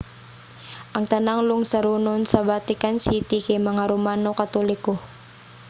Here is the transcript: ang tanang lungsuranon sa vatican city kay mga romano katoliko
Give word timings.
ang 0.95 1.05
tanang 1.13 1.41
lungsuranon 1.49 2.21
sa 2.31 2.39
vatican 2.49 2.97
city 3.05 3.37
kay 3.47 3.59
mga 3.69 3.83
romano 3.93 4.31
katoliko 4.41 4.93